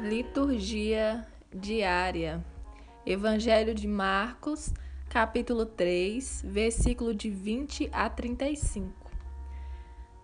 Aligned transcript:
Liturgia 0.00 1.24
diária. 1.54 2.44
Evangelho 3.06 3.72
de 3.72 3.86
Marcos, 3.86 4.74
capítulo 5.08 5.64
3, 5.64 6.42
versículo 6.44 7.14
de 7.14 7.30
20 7.30 7.88
a 7.92 8.10
35. 8.10 8.92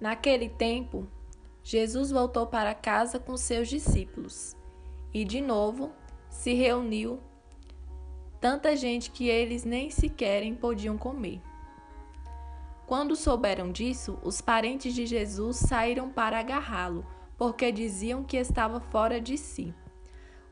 Naquele 0.00 0.48
tempo, 0.48 1.06
Jesus 1.62 2.10
voltou 2.10 2.48
para 2.48 2.74
casa 2.74 3.20
com 3.20 3.36
seus 3.36 3.68
discípulos 3.68 4.56
e, 5.14 5.24
de 5.24 5.40
novo, 5.40 5.92
se 6.28 6.52
reuniu 6.52 7.20
tanta 8.40 8.74
gente 8.76 9.10
que 9.10 9.28
eles 9.28 9.64
nem 9.64 9.88
sequer 9.88 10.42
podiam 10.56 10.98
comer. 10.98 11.40
Quando 12.86 13.14
souberam 13.14 13.70
disso, 13.70 14.18
os 14.24 14.40
parentes 14.40 14.92
de 14.92 15.06
Jesus 15.06 15.58
saíram 15.58 16.10
para 16.10 16.40
agarrá-lo, 16.40 17.06
porque 17.40 17.72
diziam 17.72 18.22
que 18.22 18.36
estava 18.36 18.80
fora 18.80 19.18
de 19.18 19.38
si. 19.38 19.74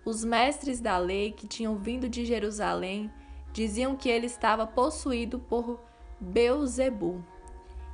Os 0.07 0.25
mestres 0.25 0.81
da 0.81 0.97
lei 0.97 1.33
que 1.33 1.47
tinham 1.47 1.77
vindo 1.77 2.09
de 2.09 2.25
Jerusalém 2.25 3.13
diziam 3.53 3.95
que 3.95 4.09
ele 4.09 4.25
estava 4.25 4.67
possuído 4.67 5.39
por 5.39 5.79
Beuzebu 6.19 7.23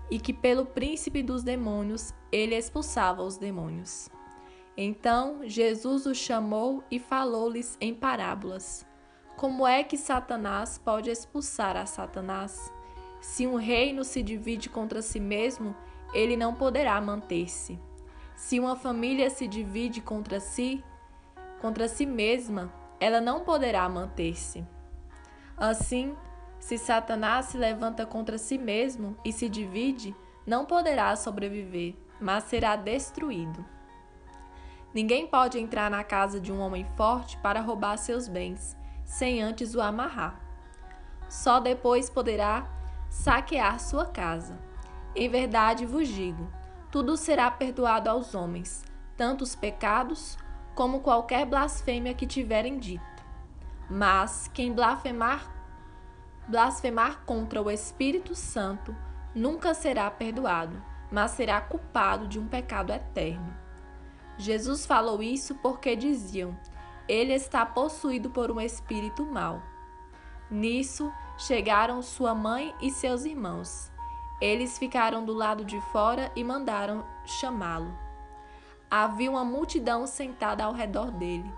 e 0.08 0.20
que 0.20 0.32
pelo 0.32 0.64
príncipe 0.64 1.24
dos 1.24 1.42
demônios 1.42 2.14
ele 2.30 2.54
expulsava 2.54 3.20
os 3.24 3.36
demônios. 3.36 4.08
Então 4.76 5.40
Jesus 5.42 6.06
os 6.06 6.16
chamou 6.16 6.84
e 6.88 7.00
falou-lhes 7.00 7.76
em 7.80 7.92
parábolas: 7.92 8.86
Como 9.36 9.66
é 9.66 9.82
que 9.82 9.96
Satanás 9.96 10.78
pode 10.78 11.10
expulsar 11.10 11.76
a 11.76 11.84
Satanás? 11.84 12.72
Se 13.20 13.44
um 13.44 13.56
reino 13.56 14.04
se 14.04 14.22
divide 14.22 14.68
contra 14.68 15.02
si 15.02 15.18
mesmo, 15.18 15.74
ele 16.14 16.36
não 16.36 16.54
poderá 16.54 17.00
manter-se. 17.00 17.76
Se 18.34 18.58
uma 18.58 18.76
família 18.76 19.30
se 19.30 19.46
divide 19.46 20.00
contra 20.00 20.40
si, 20.40 20.82
contra 21.60 21.88
si 21.88 22.04
mesma, 22.04 22.72
ela 23.00 23.20
não 23.20 23.44
poderá 23.44 23.88
manter-se. 23.88 24.66
Assim, 25.56 26.16
se 26.58 26.76
Satanás 26.78 27.46
se 27.46 27.58
levanta 27.58 28.04
contra 28.04 28.38
si 28.38 28.58
mesmo 28.58 29.16
e 29.24 29.32
se 29.32 29.48
divide, 29.48 30.14
não 30.46 30.64
poderá 30.64 31.14
sobreviver, 31.16 31.94
mas 32.20 32.44
será 32.44 32.76
destruído. 32.76 33.64
Ninguém 34.92 35.26
pode 35.26 35.58
entrar 35.58 35.91
na 35.91 36.04
casa 36.04 36.41
de 36.41 36.52
um 36.52 36.60
homem 36.60 36.86
forte 36.96 37.36
para 37.38 37.60
roubar 37.60 37.96
seus 37.98 38.28
bens, 38.28 38.76
sem 39.04 39.42
antes 39.42 39.74
o 39.74 39.80
amarrar. 39.80 40.41
Só 41.28 41.58
depois 41.60 42.08
poderá 42.08 42.69
saquear 43.08 43.80
sua 43.80 44.06
casa. 44.06 44.58
Em 45.16 45.28
verdade 45.28 45.84
vos 45.84 46.08
digo: 46.08 46.48
tudo 46.95 47.17
será 47.17 47.50
perdoado 47.50 48.09
aos 48.09 48.37
homens, 48.37 48.84
tanto 49.17 49.42
os 49.42 49.56
pecados 49.56 50.39
como 50.77 51.00
qualquer 51.00 51.45
blasfêmia 51.45 52.14
que 52.14 52.25
tiverem 52.25 52.78
dito. 52.78 53.05
Mas 53.91 54.48
quem 54.55 54.73
blasfemar, 54.73 55.53
blasfemar 56.47 57.25
contra 57.25 57.61
o 57.61 57.69
Espírito 57.69 58.37
Santo 58.37 58.95
nunca 59.34 59.75
será 59.75 60.09
perdoado, 60.09 60.81
mas 61.11 61.33
será 61.33 61.61
culpado 61.61 62.28
de 62.28 62.39
um 62.39 62.47
pecado 62.47 62.92
eterno. 62.92 63.53
Jesus 64.39 64.87
falou 64.87 65.20
isso 65.20 65.56
porque 65.56 65.97
diziam: 65.97 66.56
ele 67.09 67.33
está 67.33 67.67
possuído 67.67 68.31
por 68.31 68.53
um 68.53 68.61
espírito 68.61 69.27
mau. 69.27 69.61
Nisso, 70.48 71.12
chegaram 71.37 72.00
sua 72.03 72.37
mãe 72.37 72.72
e 72.81 72.89
seus 72.92 73.25
irmãos. 73.25 73.92
Eles 74.40 74.78
ficaram 74.78 75.24
do 75.24 75.32
lado 75.32 75.64
de 75.64 75.80
fora 75.92 76.30
e 76.34 76.42
mandaram 76.42 77.04
chamá-lo. 77.24 77.96
Havia 78.91 79.30
uma 79.30 79.44
multidão 79.44 80.06
sentada 80.06 80.64
ao 80.64 80.72
redor 80.72 81.10
dele. 81.10 81.50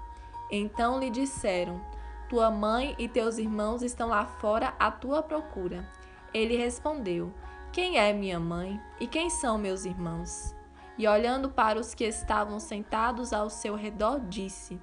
Então 0.51 0.99
lhe 0.99 1.11
disseram: 1.11 1.81
Tua 2.29 2.51
mãe 2.51 2.95
e 2.99 3.09
teus 3.09 3.39
irmãos 3.39 3.83
estão 3.83 4.09
lá 4.09 4.27
fora 4.27 4.75
à 4.79 4.91
tua 4.91 5.23
procura. 5.23 5.89
Ele 6.33 6.57
respondeu: 6.57 7.33
Quem 7.73 7.99
é 7.99 8.13
minha 8.13 8.39
mãe 8.39 8.81
e 9.01 9.07
quem 9.07 9.31
são 9.31 9.59
meus 9.59 9.85
irmãos? 9.85 10.55
E 10.99 11.07
olhando 11.07 11.51
para 11.51 11.79
os 11.79 11.95
que 11.95 12.05
estavam 12.05 12.59
sentados 12.59 13.33
ao 13.33 13.51
seu 13.51 13.75
redor, 13.75 14.21
disse: 14.21 14.81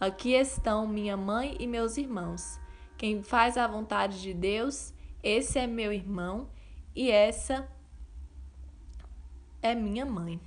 Aqui 0.00 0.34
estão 0.34 0.86
minha 0.86 1.16
mãe 1.16 1.56
e 1.58 1.66
meus 1.66 1.96
irmãos. 1.96 2.60
Quem 2.96 3.22
faz 3.22 3.56
a 3.56 3.66
vontade 3.66 4.20
de 4.20 4.34
Deus, 4.34 4.92
esse 5.22 5.58
é 5.58 5.66
meu 5.66 5.92
irmão 5.92 6.48
e 6.98 7.12
essa 7.12 7.68
é 9.62 9.72
minha 9.72 10.04
mãe. 10.04 10.40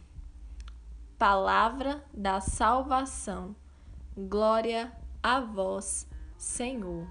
Palavra 1.18 2.04
da 2.14 2.42
salvação. 2.42 3.56
Glória 4.18 4.92
a 5.24 5.40
vós, 5.40 6.06
Senhor. 6.38 7.08